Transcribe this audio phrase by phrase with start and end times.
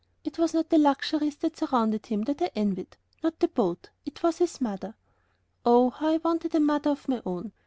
[0.23, 3.91] It was not the luxuries that surrounded him that I envied, not the boat.
[4.03, 4.95] It was his mother.
[5.63, 7.51] Oh, how I wanted a mother of my own!